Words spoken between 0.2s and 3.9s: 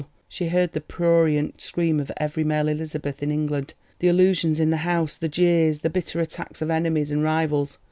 She heard the prurient scream of every male Elizabeth in England;